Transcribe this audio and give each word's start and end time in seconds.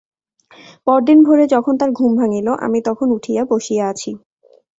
পরদিন 0.87 1.19
ভোরে 1.23 1.45
যখন 1.53 1.73
তাঁর 1.79 1.91
ঘুম 1.93 2.11
ভাঙিল 2.19 2.47
আমি 2.65 2.79
তখন 2.87 3.07
উঠিয়া 3.17 3.41
বসিয়া 3.51 3.83
আছি। 3.91 4.11